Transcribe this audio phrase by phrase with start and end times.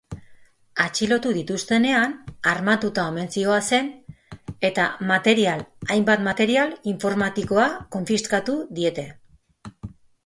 [0.83, 2.15] Atxilotu dituztenean,
[2.51, 3.91] armatuta omen zihoazen
[4.71, 5.61] eta material
[5.97, 7.67] hainbat material informatikoa
[7.99, 9.09] konfiskatu diete.